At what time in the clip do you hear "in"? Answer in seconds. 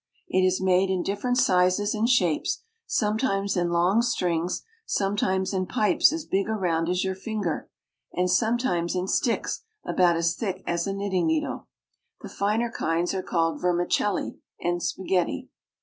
0.89-1.03, 3.55-3.69, 5.53-5.67, 8.95-9.07